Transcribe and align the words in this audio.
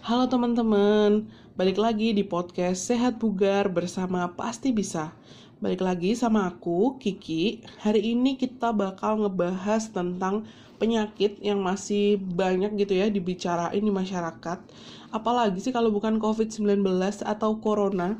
Halo 0.00 0.24
teman-teman, 0.24 1.28
balik 1.52 1.76
lagi 1.76 2.16
di 2.16 2.24
podcast 2.24 2.88
Sehat 2.88 3.20
Bugar 3.20 3.68
bersama 3.68 4.24
Pasti 4.32 4.72
Bisa. 4.72 5.12
Balik 5.60 5.84
lagi 5.84 6.16
sama 6.16 6.48
aku, 6.48 6.96
Kiki. 6.96 7.60
Hari 7.84 8.16
ini 8.16 8.40
kita 8.40 8.72
bakal 8.72 9.20
ngebahas 9.20 9.92
tentang 9.92 10.48
penyakit 10.80 11.36
yang 11.44 11.60
masih 11.60 12.16
banyak 12.16 12.72
gitu 12.72 12.96
ya 12.96 13.12
dibicarain 13.12 13.84
di 13.84 13.92
masyarakat. 13.92 14.64
Apalagi 15.12 15.60
sih 15.60 15.76
kalau 15.76 15.92
bukan 15.92 16.16
COVID-19 16.16 16.80
atau 17.20 17.60
Corona. 17.60 18.16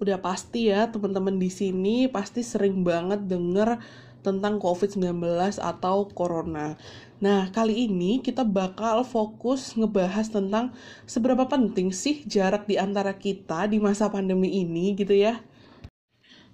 Udah 0.00 0.16
pasti 0.24 0.72
ya 0.72 0.88
teman-teman 0.88 1.36
di 1.36 1.52
sini 1.52 2.08
pasti 2.08 2.40
sering 2.40 2.80
banget 2.80 3.28
denger 3.28 3.76
tentang 4.20 4.60
COVID-19 4.60 5.16
atau 5.60 6.08
Corona. 6.12 6.76
Nah, 7.20 7.52
kali 7.52 7.84
ini 7.84 8.24
kita 8.24 8.44
bakal 8.44 9.04
fokus 9.04 9.76
ngebahas 9.76 10.32
tentang 10.32 10.72
seberapa 11.04 11.44
penting 11.44 11.92
sih 11.92 12.24
jarak 12.24 12.64
di 12.64 12.80
antara 12.80 13.12
kita 13.12 13.68
di 13.68 13.76
masa 13.76 14.08
pandemi 14.08 14.60
ini 14.64 14.96
gitu 14.96 15.12
ya. 15.12 15.40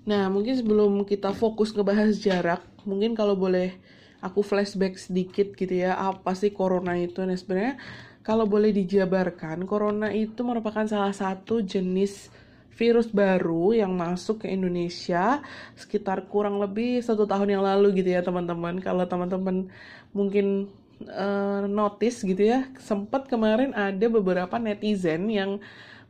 Nah, 0.07 0.31
mungkin 0.31 0.55
sebelum 0.55 1.03
kita 1.03 1.35
fokus 1.35 1.75
ngebahas 1.75 2.15
jarak, 2.19 2.63
mungkin 2.87 3.15
kalau 3.19 3.35
boleh 3.35 3.79
aku 4.23 4.43
flashback 4.43 4.99
sedikit 4.99 5.55
gitu 5.55 5.87
ya, 5.87 5.99
apa 5.99 6.35
sih 6.35 6.55
corona 6.55 6.95
itu? 6.95 7.23
Nah, 7.23 7.35
sebenarnya 7.35 7.79
kalau 8.27 8.47
boleh 8.47 8.75
dijabarkan, 8.75 9.67
corona 9.71 10.11
itu 10.11 10.43
merupakan 10.43 10.83
salah 10.87 11.15
satu 11.15 11.63
jenis 11.63 12.31
virus 12.77 13.09
baru 13.09 13.73
yang 13.73 13.97
masuk 13.97 14.45
ke 14.45 14.53
Indonesia 14.53 15.41
sekitar 15.75 16.29
kurang 16.29 16.61
lebih 16.61 17.01
satu 17.01 17.25
tahun 17.25 17.57
yang 17.57 17.65
lalu 17.65 18.05
gitu 18.05 18.13
ya 18.13 18.21
teman-teman. 18.21 18.79
Kalau 18.85 19.09
teman-teman 19.09 19.73
mungkin 20.13 20.69
uh, 21.09 21.65
notice 21.65 22.21
gitu 22.23 22.41
ya, 22.41 22.69
sempat 22.77 23.27
kemarin 23.33 23.73
ada 23.73 24.07
beberapa 24.13 24.61
netizen 24.61 25.33
yang 25.33 25.59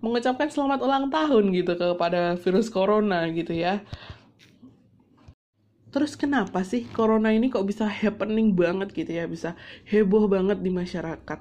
mengucapkan 0.02 0.50
selamat 0.50 0.84
ulang 0.84 1.08
tahun 1.08 1.54
gitu 1.54 1.72
kepada 1.78 2.36
virus 2.36 2.68
corona 2.68 3.24
gitu 3.32 3.54
ya. 3.56 3.80
Terus 5.94 6.12
kenapa 6.12 6.60
sih 6.60 6.84
corona 6.92 7.32
ini 7.32 7.48
kok 7.48 7.64
bisa 7.64 7.88
happening 7.88 8.52
banget 8.52 8.92
gitu 8.92 9.16
ya, 9.16 9.24
bisa 9.24 9.56
heboh 9.88 10.28
banget 10.28 10.60
di 10.60 10.68
masyarakat? 10.68 11.40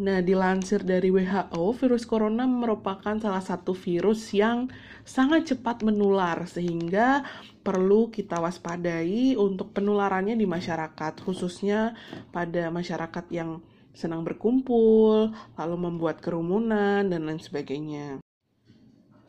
Nah, 0.00 0.24
dilansir 0.24 0.80
dari 0.80 1.12
WHO, 1.12 1.76
virus 1.76 2.08
corona 2.08 2.48
merupakan 2.48 3.20
salah 3.20 3.44
satu 3.44 3.76
virus 3.76 4.32
yang 4.32 4.72
sangat 5.04 5.52
cepat 5.52 5.84
menular 5.84 6.48
sehingga 6.48 7.20
perlu 7.60 8.08
kita 8.08 8.40
waspadai 8.40 9.36
untuk 9.36 9.76
penularannya 9.76 10.40
di 10.40 10.48
masyarakat, 10.48 11.20
khususnya 11.20 11.92
pada 12.32 12.72
masyarakat 12.72 13.28
yang 13.28 13.60
senang 13.92 14.24
berkumpul, 14.24 15.36
lalu 15.60 15.76
membuat 15.76 16.24
kerumunan 16.24 17.04
dan 17.04 17.20
lain 17.28 17.36
sebagainya. 17.36 18.24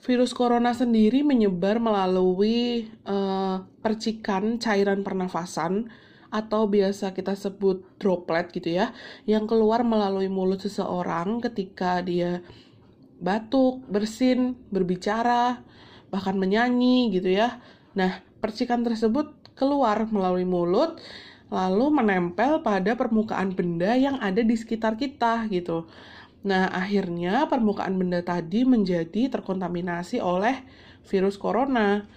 Virus 0.07 0.31
corona 0.31 0.71
sendiri 0.71 1.19
menyebar 1.19 1.83
melalui 1.83 2.87
uh, 3.03 3.59
percikan 3.83 4.55
cairan 4.55 5.03
pernafasan 5.03 5.91
atau 6.31 6.65
biasa 6.65 7.11
kita 7.11 7.35
sebut 7.35 7.83
droplet 7.99 8.47
gitu 8.55 8.71
ya, 8.71 8.95
yang 9.27 9.45
keluar 9.45 9.83
melalui 9.83 10.31
mulut 10.31 10.63
seseorang 10.63 11.43
ketika 11.43 11.99
dia 11.99 12.39
batuk, 13.21 13.85
bersin, 13.85 14.57
berbicara, 14.71 15.61
bahkan 16.09 16.39
menyanyi 16.39 17.11
gitu 17.13 17.29
ya. 17.29 17.59
Nah, 17.93 18.23
percikan 18.39 18.81
tersebut 18.81 19.53
keluar 19.53 20.09
melalui 20.09 20.47
mulut 20.47 20.97
lalu 21.51 21.91
menempel 21.91 22.63
pada 22.63 22.95
permukaan 22.95 23.51
benda 23.51 23.91
yang 23.99 24.17
ada 24.23 24.39
di 24.39 24.55
sekitar 24.55 24.95
kita 24.95 25.51
gitu. 25.51 25.85
Nah, 26.47 26.71
akhirnya 26.71 27.45
permukaan 27.45 27.99
benda 27.99 28.23
tadi 28.23 28.63
menjadi 28.65 29.29
terkontaminasi 29.29 30.23
oleh 30.23 30.63
virus 31.05 31.35
corona. 31.35 32.07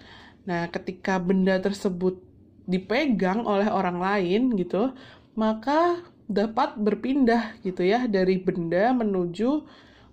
Nah, 0.47 0.71
ketika 0.71 1.19
benda 1.21 1.59
tersebut 1.61 2.23
dipegang 2.65 3.45
oleh 3.45 3.69
orang 3.69 4.01
lain 4.01 4.57
gitu, 4.57 4.93
maka 5.37 6.01
dapat 6.25 6.81
berpindah 6.81 7.61
gitu 7.61 7.85
ya 7.85 8.09
dari 8.09 8.41
benda 8.41 8.97
menuju 8.97 9.65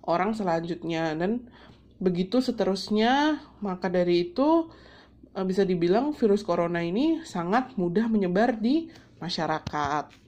orang 0.04 0.36
selanjutnya 0.36 1.16
dan 1.16 1.48
begitu 1.96 2.42
seterusnya 2.42 3.40
maka 3.64 3.88
dari 3.88 4.28
itu 4.28 4.68
eh, 5.32 5.44
bisa 5.46 5.64
dibilang 5.64 6.12
virus 6.12 6.44
corona 6.44 6.84
ini 6.84 7.24
sangat 7.24 7.72
mudah 7.80 8.10
menyebar 8.12 8.60
di 8.60 8.92
masyarakat. 9.22 10.20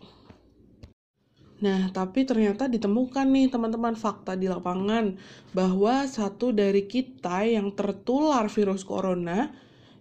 Nah, 1.64 1.88
tapi 1.96 2.28
ternyata 2.28 2.68
ditemukan 2.68 3.24
nih 3.24 3.48
teman-teman 3.48 3.96
fakta 3.96 4.36
di 4.36 4.52
lapangan 4.52 5.16
bahwa 5.56 6.04
satu 6.04 6.52
dari 6.52 6.84
kita 6.84 7.46
yang 7.46 7.72
tertular 7.72 8.52
virus 8.52 8.84
corona 8.84 9.48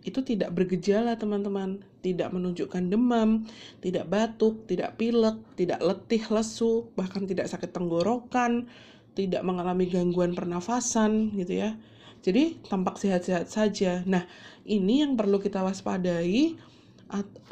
itu 0.04 0.20
tidak 0.20 0.52
bergejala 0.52 1.16
teman-teman, 1.16 1.80
tidak 2.03 2.36
menunjukkan 2.36 2.91
demam, 2.91 3.47
tidak 3.80 4.12
batuk, 4.12 4.68
tidak 4.68 5.00
pilek, 5.00 5.40
tidak 5.56 5.80
letih 5.80 6.22
lesu, 6.28 6.91
bahkan 7.00 7.24
tidak 7.24 7.47
sakit 7.47 7.72
tenggorokan, 7.72 8.68
tidak 9.16 9.41
mengalami 9.47 9.88
gangguan 9.88 10.36
pernafasan 10.36 11.31
gitu 11.40 11.63
ya. 11.63 11.80
Jadi 12.24 12.59
tampak 12.68 13.00
sehat-sehat 13.00 13.47
saja. 13.47 14.03
Nah, 14.03 14.28
ini 14.68 15.03
yang 15.03 15.16
perlu 15.16 15.40
kita 15.40 15.63
waspadai 15.63 16.59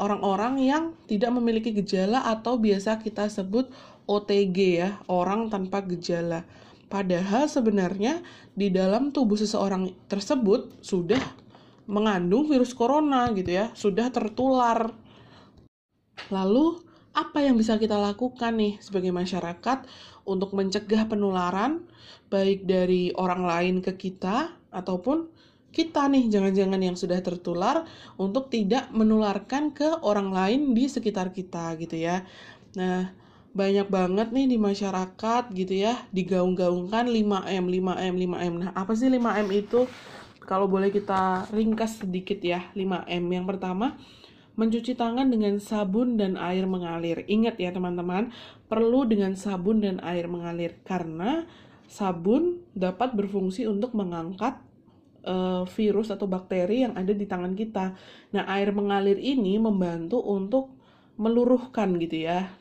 orang-orang 0.01 0.63
yang 0.63 0.83
tidak 1.05 1.31
memiliki 1.37 1.71
gejala 1.71 2.25
atau 2.25 2.57
biasa 2.57 2.97
kita 2.99 3.29
sebut 3.29 3.69
OTG 4.09 4.57
ya, 4.83 4.89
orang 5.07 5.47
tanpa 5.47 5.85
gejala. 5.85 6.43
Padahal 6.91 7.47
sebenarnya 7.47 8.19
di 8.51 8.67
dalam 8.67 9.15
tubuh 9.15 9.39
seseorang 9.39 9.95
tersebut 10.11 10.75
sudah 10.83 11.21
mengandung 11.91 12.47
virus 12.47 12.71
corona 12.71 13.27
gitu 13.35 13.51
ya, 13.51 13.75
sudah 13.75 14.07
tertular. 14.07 14.95
Lalu 16.31 16.79
apa 17.11 17.43
yang 17.43 17.59
bisa 17.59 17.75
kita 17.75 17.99
lakukan 17.99 18.55
nih 18.55 18.79
sebagai 18.79 19.11
masyarakat 19.11 19.83
untuk 20.23 20.55
mencegah 20.55 21.03
penularan 21.11 21.83
baik 22.31 22.63
dari 22.63 23.11
orang 23.19 23.43
lain 23.43 23.75
ke 23.83 23.91
kita 23.99 24.55
ataupun 24.71 25.27
kita 25.71 26.07
nih 26.07 26.27
jangan-jangan 26.31 26.79
yang 26.79 26.95
sudah 26.99 27.19
tertular 27.19 27.87
untuk 28.19 28.51
tidak 28.51 28.91
menularkan 28.91 29.71
ke 29.71 29.87
orang 30.03 30.31
lain 30.31 30.61
di 30.75 30.87
sekitar 30.87 31.31
kita 31.31 31.75
gitu 31.79 31.95
ya. 31.95 32.23
Nah, 32.75 33.11
banyak 33.51 33.87
banget 33.91 34.31
nih 34.31 34.47
di 34.47 34.57
masyarakat 34.59 35.51
gitu 35.51 35.75
ya 35.75 36.07
digaung-gaungkan 36.15 37.07
5M, 37.07 37.65
5M, 37.67 38.15
5M. 38.15 38.53
Nah, 38.63 38.71
apa 38.75 38.95
sih 38.95 39.11
5M 39.11 39.47
itu? 39.51 39.87
Kalau 40.51 40.67
boleh 40.67 40.91
kita 40.91 41.47
ringkas 41.55 42.03
sedikit 42.03 42.43
ya 42.43 42.67
5M. 42.75 43.23
Yang 43.31 43.55
pertama, 43.55 43.95
mencuci 44.59 44.99
tangan 44.99 45.31
dengan 45.31 45.55
sabun 45.63 46.19
dan 46.19 46.35
air 46.35 46.67
mengalir. 46.67 47.23
Ingat 47.23 47.55
ya 47.55 47.71
teman-teman, 47.71 48.35
perlu 48.67 49.07
dengan 49.07 49.39
sabun 49.39 49.79
dan 49.79 50.03
air 50.03 50.27
mengalir 50.27 50.75
karena 50.83 51.47
sabun 51.87 52.67
dapat 52.75 53.15
berfungsi 53.15 53.63
untuk 53.63 53.95
mengangkat 53.95 54.59
uh, 55.23 55.63
virus 55.71 56.11
atau 56.11 56.27
bakteri 56.27 56.83
yang 56.83 56.99
ada 56.99 57.15
di 57.15 57.23
tangan 57.23 57.55
kita. 57.55 57.95
Nah, 58.35 58.43
air 58.51 58.75
mengalir 58.75 59.15
ini 59.23 59.55
membantu 59.55 60.19
untuk 60.19 60.75
meluruhkan 61.15 61.95
gitu 61.95 62.27
ya. 62.27 62.51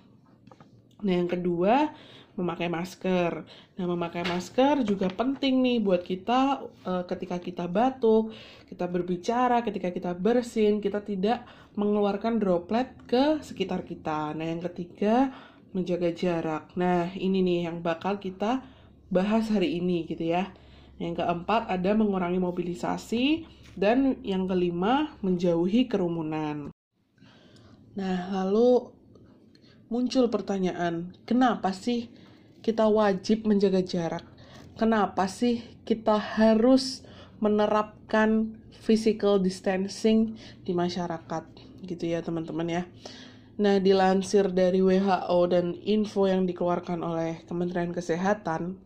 Nah, 1.02 1.10
yang 1.10 1.26
kedua, 1.26 1.90
memakai 2.38 2.70
masker. 2.70 3.42
Nah, 3.78 3.86
memakai 3.86 4.22
masker 4.26 4.86
juga 4.86 5.10
penting 5.10 5.62
nih 5.62 5.78
buat 5.82 6.02
kita 6.04 6.62
uh, 6.86 7.04
ketika 7.06 7.42
kita 7.42 7.66
batuk, 7.66 8.34
kita 8.70 8.86
berbicara, 8.86 9.62
ketika 9.66 9.90
kita 9.90 10.12
bersin, 10.14 10.78
kita 10.78 11.02
tidak 11.02 11.44
mengeluarkan 11.74 12.38
droplet 12.38 12.90
ke 13.06 13.42
sekitar 13.42 13.82
kita. 13.82 14.34
Nah, 14.34 14.46
yang 14.46 14.62
ketiga, 14.62 15.30
menjaga 15.70 16.10
jarak. 16.10 16.70
Nah, 16.74 17.10
ini 17.14 17.42
nih 17.42 17.70
yang 17.70 17.78
bakal 17.82 18.18
kita 18.18 18.62
bahas 19.10 19.50
hari 19.50 19.78
ini 19.78 20.06
gitu 20.06 20.30
ya. 20.30 20.50
Yang 21.00 21.24
keempat 21.24 21.70
ada 21.70 21.90
mengurangi 21.96 22.38
mobilisasi 22.38 23.24
dan 23.78 24.20
yang 24.26 24.44
kelima 24.50 25.14
menjauhi 25.24 25.88
kerumunan. 25.88 26.74
Nah, 27.96 28.18
lalu 28.30 28.99
muncul 29.90 30.30
pertanyaan, 30.30 31.18
kenapa 31.26 31.74
sih 31.74 32.14
kita 32.62 32.86
wajib 32.86 33.42
menjaga 33.44 33.82
jarak. 33.82 34.22
Kenapa 34.78 35.26
sih 35.26 35.60
kita 35.82 36.16
harus 36.16 37.02
menerapkan 37.42 38.54
physical 38.70 39.42
distancing 39.42 40.38
di 40.62 40.72
masyarakat 40.72 41.44
gitu 41.84 42.04
ya 42.06 42.22
teman-teman 42.22 42.68
ya. 42.70 42.82
Nah, 43.60 43.76
dilansir 43.76 44.48
dari 44.56 44.80
WHO 44.80 45.38
dan 45.52 45.76
info 45.84 46.24
yang 46.24 46.48
dikeluarkan 46.48 47.04
oleh 47.04 47.44
Kementerian 47.44 47.92
Kesehatan, 47.92 48.80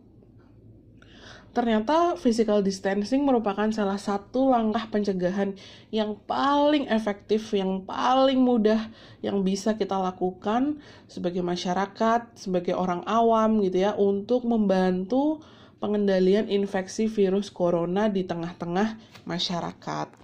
ternyata 1.55 2.19
physical 2.19 2.61
distancing 2.61 3.23
merupakan 3.23 3.71
salah 3.71 3.97
satu 3.97 4.51
langkah 4.51 4.91
pencegahan 4.91 5.55
yang 5.95 6.19
paling 6.27 6.91
efektif, 6.91 7.55
yang 7.55 7.87
paling 7.87 8.43
mudah 8.43 8.91
yang 9.23 9.47
bisa 9.47 9.79
kita 9.79 9.95
lakukan 9.95 10.83
sebagai 11.07 11.47
masyarakat, 11.47 12.35
sebagai 12.35 12.75
orang 12.75 13.07
awam 13.07 13.63
gitu 13.63 13.87
ya 13.87 13.95
untuk 13.95 14.43
membantu 14.45 15.39
pengendalian 15.79 16.51
infeksi 16.51 17.07
virus 17.07 17.49
corona 17.55 18.11
di 18.11 18.27
tengah-tengah 18.27 19.23
masyarakat. 19.23 20.24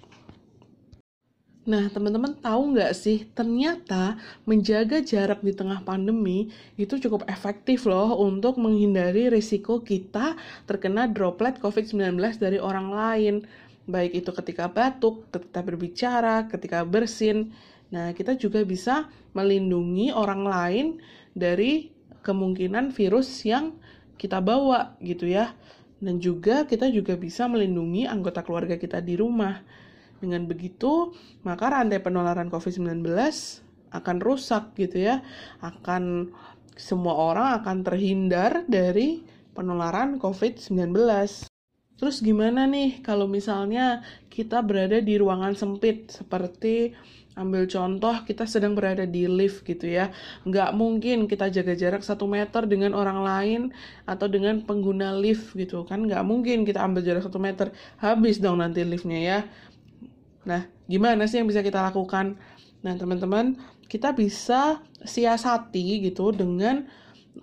Nah, 1.70 1.86
teman-teman 1.86 2.34
tahu 2.34 2.74
nggak 2.74 2.90
sih, 2.98 3.30
ternyata 3.30 4.18
menjaga 4.42 4.98
jarak 4.98 5.38
di 5.38 5.54
tengah 5.54 5.78
pandemi 5.86 6.50
itu 6.74 6.98
cukup 6.98 7.22
efektif 7.30 7.86
loh 7.86 8.18
untuk 8.18 8.58
menghindari 8.58 9.30
risiko 9.30 9.78
kita 9.78 10.34
terkena 10.66 11.06
droplet 11.06 11.62
COVID-19 11.62 12.18
dari 12.42 12.58
orang 12.58 12.90
lain. 12.90 13.34
Baik 13.86 14.18
itu 14.18 14.30
ketika 14.34 14.66
batuk, 14.66 15.30
ketika 15.30 15.60
berbicara, 15.62 16.50
ketika 16.50 16.82
bersin. 16.82 17.54
Nah, 17.94 18.10
kita 18.18 18.34
juga 18.34 18.66
bisa 18.66 19.06
melindungi 19.30 20.10
orang 20.10 20.42
lain 20.42 20.86
dari 21.38 21.94
kemungkinan 22.26 22.90
virus 22.90 23.46
yang 23.46 23.78
kita 24.18 24.42
bawa 24.42 24.98
gitu 24.98 25.30
ya. 25.30 25.54
Dan 26.02 26.18
juga 26.18 26.66
kita 26.66 26.90
juga 26.90 27.14
bisa 27.14 27.46
melindungi 27.46 28.10
anggota 28.10 28.42
keluarga 28.42 28.74
kita 28.74 28.98
di 28.98 29.14
rumah. 29.14 29.62
Dengan 30.20 30.44
begitu, 30.44 31.16
maka 31.42 31.72
rantai 31.72 31.98
penularan 32.04 32.52
COVID-19 32.52 33.02
akan 33.90 34.16
rusak 34.22 34.76
gitu 34.76 35.00
ya. 35.00 35.24
Akan 35.64 36.30
semua 36.76 37.16
orang 37.16 37.60
akan 37.60 37.76
terhindar 37.84 38.64
dari 38.68 39.24
penularan 39.52 40.16
COVID-19. 40.20 40.92
Terus 42.00 42.24
gimana 42.24 42.64
nih 42.64 43.04
kalau 43.04 43.28
misalnya 43.28 44.00
kita 44.32 44.64
berada 44.64 45.04
di 45.04 45.20
ruangan 45.20 45.52
sempit? 45.52 46.08
Seperti 46.08 46.96
ambil 47.36 47.68
contoh 47.68 48.24
kita 48.24 48.48
sedang 48.48 48.72
berada 48.72 49.04
di 49.04 49.28
lift 49.28 49.68
gitu 49.68 49.84
ya. 49.84 50.08
Nggak 50.48 50.72
mungkin 50.72 51.28
kita 51.28 51.52
jaga 51.52 51.76
jarak 51.76 52.00
satu 52.00 52.24
meter 52.24 52.64
dengan 52.64 52.96
orang 52.96 53.20
lain 53.20 53.60
atau 54.08 54.32
dengan 54.32 54.64
pengguna 54.64 55.12
lift 55.12 55.52
gitu 55.52 55.84
kan. 55.84 56.08
Nggak 56.08 56.24
mungkin 56.24 56.64
kita 56.64 56.80
ambil 56.80 57.04
jarak 57.04 57.24
satu 57.28 57.36
meter. 57.36 57.68
Habis 58.00 58.40
dong 58.40 58.64
nanti 58.64 58.80
liftnya 58.80 59.20
ya 59.20 59.38
Nah, 60.44 60.64
gimana 60.88 61.28
sih 61.28 61.40
yang 61.40 61.48
bisa 61.48 61.60
kita 61.60 61.84
lakukan? 61.84 62.40
Nah, 62.80 62.96
teman-teman, 62.96 63.60
kita 63.90 64.16
bisa 64.16 64.80
siasati 65.04 66.00
gitu 66.08 66.32
dengan 66.32 66.88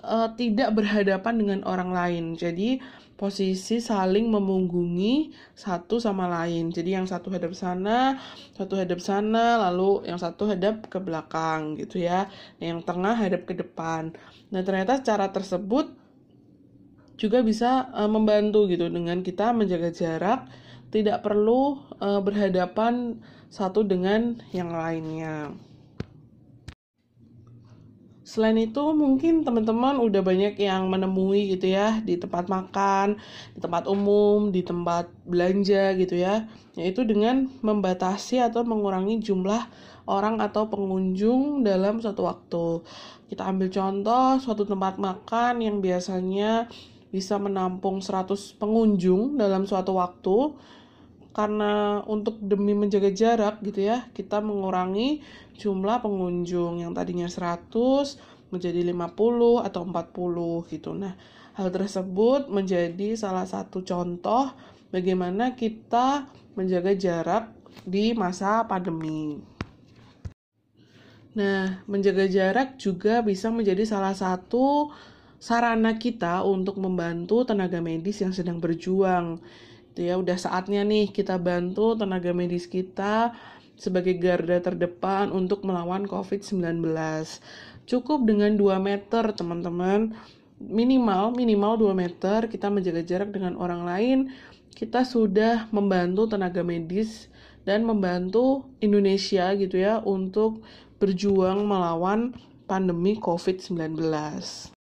uh, 0.02 0.34
tidak 0.34 0.74
berhadapan 0.74 1.34
dengan 1.38 1.60
orang 1.68 1.94
lain. 1.94 2.26
Jadi, 2.34 2.82
posisi 3.18 3.82
saling 3.82 4.30
memunggungi 4.30 5.34
satu 5.54 6.02
sama 6.02 6.26
lain. 6.26 6.74
Jadi, 6.74 6.98
yang 6.98 7.06
satu 7.06 7.30
hadap 7.30 7.54
sana, 7.54 8.18
satu 8.58 8.78
hadap 8.78 8.98
sana, 8.98 9.62
lalu 9.70 10.10
yang 10.10 10.18
satu 10.18 10.50
hadap 10.50 10.90
ke 10.90 10.98
belakang 10.98 11.78
gitu 11.78 12.02
ya. 12.02 12.30
Yang 12.58 12.82
tengah 12.90 13.14
hadap 13.14 13.46
ke 13.46 13.54
depan. 13.54 14.14
Nah, 14.50 14.62
ternyata 14.66 15.06
cara 15.06 15.30
tersebut 15.30 15.94
juga 17.18 17.42
bisa 17.42 17.90
uh, 17.94 18.10
membantu 18.10 18.70
gitu 18.70 18.90
dengan 18.90 19.22
kita 19.26 19.54
menjaga 19.54 19.90
jarak 19.90 20.50
tidak 20.92 21.24
perlu 21.24 21.84
uh, 22.00 22.22
berhadapan 22.24 23.20
satu 23.48 23.84
dengan 23.84 24.40
yang 24.56 24.72
lainnya. 24.72 25.56
Selain 28.28 28.60
itu 28.60 28.84
mungkin 28.92 29.48
teman-teman 29.48 30.04
udah 30.04 30.20
banyak 30.20 30.60
yang 30.60 30.92
menemui 30.92 31.48
gitu 31.56 31.72
ya 31.72 32.04
di 32.04 32.20
tempat 32.20 32.52
makan, 32.52 33.16
di 33.56 33.60
tempat 33.64 33.88
umum, 33.88 34.52
di 34.52 34.68
tempat 34.68 35.08
belanja 35.24 35.96
gitu 35.96 36.20
ya. 36.20 36.44
Yaitu 36.76 37.08
dengan 37.08 37.48
membatasi 37.64 38.44
atau 38.44 38.68
mengurangi 38.68 39.24
jumlah 39.24 39.72
orang 40.12 40.44
atau 40.44 40.68
pengunjung 40.68 41.64
dalam 41.64 42.04
suatu 42.04 42.28
waktu. 42.28 42.84
Kita 43.32 43.48
ambil 43.48 43.72
contoh 43.72 44.44
suatu 44.44 44.68
tempat 44.68 45.00
makan 45.00 45.64
yang 45.64 45.80
biasanya 45.80 46.68
bisa 47.18 47.42
menampung 47.42 47.98
100 47.98 48.62
pengunjung 48.62 49.42
dalam 49.42 49.66
suatu 49.66 49.98
waktu 49.98 50.54
karena 51.34 52.02
untuk 52.06 52.42
demi 52.42 52.74
menjaga 52.74 53.14
jarak 53.14 53.62
gitu 53.62 53.86
ya, 53.86 54.10
kita 54.14 54.42
mengurangi 54.42 55.22
jumlah 55.58 56.02
pengunjung 56.02 56.82
yang 56.82 56.98
tadinya 56.98 57.30
100 57.30 57.70
menjadi 58.50 58.82
50 58.82 59.62
atau 59.62 59.82
40 59.86 60.74
gitu. 60.74 60.98
Nah, 60.98 61.14
hal 61.54 61.70
tersebut 61.70 62.50
menjadi 62.50 63.14
salah 63.14 63.46
satu 63.46 63.86
contoh 63.86 64.50
bagaimana 64.90 65.54
kita 65.54 66.26
menjaga 66.58 66.98
jarak 66.98 67.54
di 67.86 68.18
masa 68.18 68.66
pandemi. 68.66 69.38
Nah, 71.38 71.86
menjaga 71.86 72.26
jarak 72.26 72.82
juga 72.82 73.22
bisa 73.22 73.54
menjadi 73.54 73.86
salah 73.86 74.18
satu 74.18 74.90
sarana 75.38 75.98
kita 75.98 76.42
untuk 76.42 76.82
membantu 76.82 77.46
tenaga 77.46 77.82
medis 77.82 78.22
yang 78.22 78.34
sedang 78.34 78.58
berjuang. 78.58 79.42
Gitu 79.94 80.14
ya 80.14 80.18
udah 80.22 80.38
saatnya 80.38 80.86
nih 80.86 81.10
kita 81.10 81.42
bantu 81.42 81.98
tenaga 81.98 82.30
medis 82.30 82.70
kita 82.70 83.34
sebagai 83.78 84.18
garda 84.18 84.58
terdepan 84.62 85.30
untuk 85.30 85.66
melawan 85.66 86.06
COVID-19 86.10 86.82
cukup 87.88 88.28
dengan 88.28 88.54
2 88.54 88.78
meter 88.78 89.34
teman-teman. 89.34 90.14
Minimal 90.58 91.34
minimal 91.38 91.82
2 91.82 91.98
meter 91.98 92.46
kita 92.46 92.70
menjaga 92.70 93.02
jarak 93.02 93.30
dengan 93.34 93.58
orang 93.58 93.82
lain. 93.86 94.20
Kita 94.78 95.02
sudah 95.02 95.66
membantu 95.74 96.38
tenaga 96.38 96.62
medis 96.62 97.30
dan 97.66 97.82
membantu 97.82 98.70
Indonesia 98.78 99.50
gitu 99.58 99.82
ya 99.82 99.98
untuk 100.06 100.62
berjuang 101.02 101.66
melawan 101.66 102.38
pandemi 102.70 103.18
COVID-19. 103.18 104.77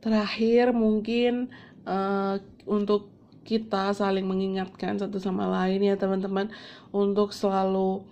Terakhir 0.00 0.72
mungkin 0.72 1.52
uh, 1.84 2.40
untuk 2.64 3.12
kita 3.44 3.92
saling 3.92 4.24
mengingatkan 4.24 4.96
satu 4.96 5.20
sama 5.20 5.48
lain 5.48 5.84
ya 5.84 5.96
teman-teman 5.96 6.52
untuk 6.92 7.32
selalu 7.36 8.04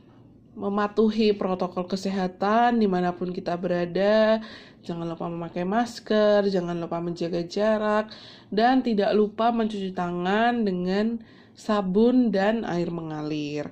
mematuhi 0.59 1.31
protokol 1.33 1.87
kesehatan 1.87 2.83
di 2.83 2.91
mana 2.91 3.15
pun 3.15 3.31
kita 3.33 3.55
berada. 3.57 4.43
Jangan 4.85 5.05
lupa 5.05 5.29
memakai 5.29 5.65
masker 5.65 6.49
jangan 6.49 6.77
lupa 6.77 7.01
menjaga 7.01 7.45
jarak 7.45 8.13
dan 8.49 8.81
tidak 8.81 9.13
lupa 9.13 9.53
mencuci 9.53 9.93
tangan 9.93 10.65
dengan 10.65 11.21
sabun 11.59 12.31
dan 12.31 12.63
air 12.63 12.89
mengalir 12.89 13.69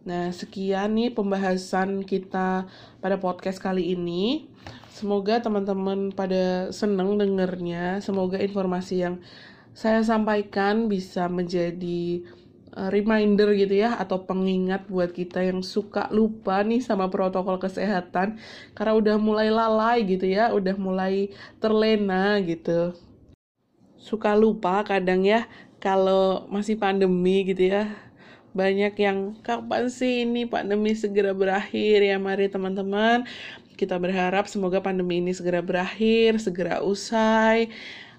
nah 0.00 0.32
sekian 0.32 0.96
nih 0.96 1.12
pembahasan 1.12 2.04
kita 2.08 2.64
pada 3.04 3.16
podcast 3.20 3.60
kali 3.60 3.92
ini 3.92 4.48
semoga 4.88 5.40
teman-teman 5.44 6.08
pada 6.12 6.72
seneng 6.72 7.20
dengernya 7.20 8.00
semoga 8.00 8.40
informasi 8.40 9.04
yang 9.04 9.20
saya 9.76 10.02
sampaikan 10.02 10.90
bisa 10.90 11.30
menjadi 11.30 12.26
uh, 12.74 12.90
reminder 12.90 13.54
gitu 13.54 13.82
ya 13.82 13.98
atau 13.98 14.22
pengingat 14.26 14.86
buat 14.90 15.10
kita 15.14 15.42
yang 15.46 15.62
suka 15.62 16.10
lupa 16.10 16.62
nih 16.62 16.82
sama 16.82 17.10
protokol 17.10 17.58
kesehatan 17.58 18.38
karena 18.74 18.92
udah 18.94 19.16
mulai 19.18 19.48
lalai 19.50 19.98
gitu 20.06 20.26
ya, 20.26 20.50
udah 20.54 20.74
mulai 20.78 21.30
terlena 21.58 22.38
gitu. 22.42 22.94
Suka 24.00 24.32
lupa 24.32 24.82
kadang 24.86 25.22
ya 25.26 25.46
kalau 25.80 26.48
masih 26.48 26.76
pandemi 26.80 27.44
gitu 27.46 27.70
ya. 27.70 28.09
Banyak 28.50 28.94
yang 28.98 29.38
kapan 29.46 29.86
sih 29.86 30.26
ini 30.26 30.42
pandemi 30.46 30.92
segera 30.98 31.30
berakhir? 31.30 32.02
Ya 32.02 32.18
mari 32.18 32.50
teman-teman 32.50 33.22
kita 33.80 33.96
berharap 33.96 34.44
semoga 34.44 34.84
pandemi 34.84 35.24
ini 35.24 35.32
segera 35.32 35.64
berakhir, 35.64 36.36
segera 36.36 36.84
usai 36.84 37.72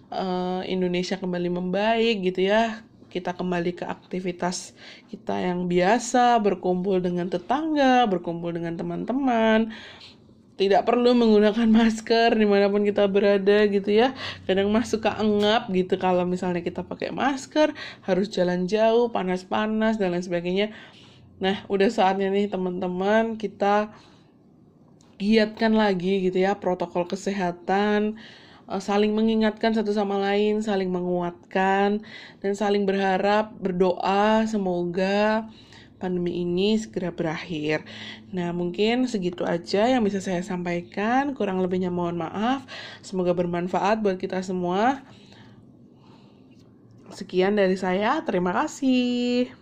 uh, 0.09 0.65
Indonesia 0.65 1.21
kembali 1.21 1.49
membaik 1.53 2.33
gitu 2.33 2.49
ya. 2.49 2.81
Kita 3.11 3.35
kembali 3.35 3.75
ke 3.75 3.83
aktivitas 3.83 4.71
kita 5.11 5.35
yang 5.35 5.67
biasa 5.67 6.39
berkumpul 6.39 7.03
dengan 7.03 7.27
tetangga 7.27 8.07
berkumpul 8.07 8.55
dengan 8.55 8.79
teman-teman 8.79 9.67
tidak 10.59 10.87
perlu 10.87 11.15
menggunakan 11.17 11.67
masker 11.67 12.35
di 12.35 12.45
mana 12.45 12.67
pun 12.67 12.83
kita 12.83 13.07
berada 13.07 13.65
gitu 13.67 13.91
ya. 13.91 14.15
Kadang 14.47 14.71
masuk 14.71 15.07
ke 15.07 15.11
engap 15.19 15.67
gitu 15.71 15.95
kalau 15.99 16.23
misalnya 16.23 16.63
kita 16.63 16.83
pakai 16.83 17.11
masker 17.11 17.75
harus 18.05 18.27
jalan 18.31 18.67
jauh 18.67 19.09
panas-panas 19.11 19.99
dan 19.99 20.15
lain 20.15 20.25
sebagainya. 20.25 20.67
Nah 21.41 21.65
udah 21.67 21.89
saatnya 21.89 22.29
nih 22.29 22.47
teman-teman 22.51 23.39
kita 23.39 23.89
giatkan 25.21 25.77
lagi 25.77 26.29
gitu 26.29 26.41
ya 26.41 26.57
protokol 26.57 27.05
kesehatan 27.05 28.17
Eh, 28.71 28.79
saling 28.79 29.11
mengingatkan 29.11 29.75
satu 29.75 29.91
sama 29.91 30.15
lain, 30.15 30.63
saling 30.63 30.87
menguatkan, 30.87 31.99
dan 32.39 32.53
saling 32.55 32.87
berharap, 32.87 33.51
berdoa 33.59 34.47
semoga 34.47 35.43
pandemi 36.01 36.41
ini 36.41 36.73
segera 36.81 37.13
berakhir. 37.13 37.85
Nah, 38.33 38.49
mungkin 38.49 39.05
segitu 39.05 39.45
aja 39.45 39.85
yang 39.85 40.01
bisa 40.01 40.17
saya 40.17 40.41
sampaikan. 40.41 41.37
Kurang 41.37 41.61
lebihnya 41.61 41.93
mohon 41.93 42.17
maaf. 42.17 42.65
Semoga 43.05 43.37
bermanfaat 43.37 44.01
buat 44.01 44.17
kita 44.17 44.41
semua. 44.41 45.05
Sekian 47.13 47.53
dari 47.53 47.77
saya, 47.77 48.25
terima 48.25 48.49
kasih. 48.57 49.60